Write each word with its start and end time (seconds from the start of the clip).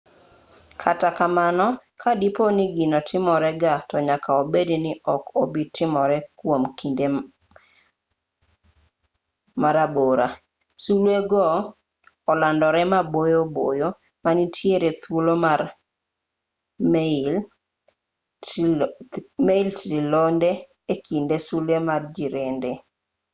kata 0.81 1.09
kamano 1.17 1.67
ka 2.01 2.11
dipo 2.21 2.43
ni 2.57 2.65
gino 2.75 2.97
timore 3.09 3.51
ga 3.61 3.73
to 3.89 3.97
nyaka 4.07 4.31
bed 4.51 4.69
ni 4.83 4.91
ok 5.13 5.23
obi 5.41 5.63
timore 5.75 6.17
kwom 6.39 6.63
kinde 6.77 7.05
marabora 9.61 10.27
sulwe 10.83 11.17
go 11.29 11.45
olandore 12.31 12.81
maboyo 12.93 13.41
boyo 13.55 13.89
ma 14.23 14.31
nitiere 14.37 14.89
thuolo 15.01 15.33
mar 15.45 15.61
mail 16.93 17.35
trilionde 19.77 20.51
e 20.93 20.95
kind 21.05 21.29
sulwe 21.47 21.77
ma 21.87 21.95
jirende 22.15 22.71